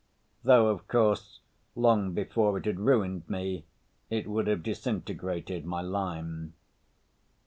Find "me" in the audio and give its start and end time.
3.29-3.65